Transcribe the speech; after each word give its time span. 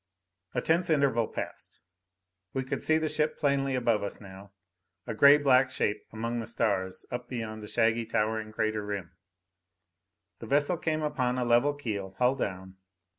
A 0.55 0.61
tense 0.61 0.89
interval 0.89 1.27
passed. 1.27 1.79
We 2.55 2.63
could 2.63 2.81
see 2.81 2.97
the 2.97 3.07
ship 3.07 3.37
plainly 3.37 3.75
above 3.75 4.01
us 4.01 4.19
now, 4.19 4.51
a 5.05 5.13
gray 5.13 5.37
black 5.37 5.69
shape 5.69 6.01
among 6.11 6.39
the 6.39 6.47
stars 6.47 7.05
up 7.11 7.29
beyond 7.29 7.61
the 7.61 7.67
shaggy, 7.67 8.07
towering 8.07 8.51
crater 8.51 8.83
rim. 8.83 9.11
The 10.39 10.47
vessel 10.47 10.77
came 10.77 11.03
upon 11.03 11.37
a 11.37 11.45
level 11.45 11.75
keel, 11.75 12.15
hull 12.17 12.33
down. 12.33 12.77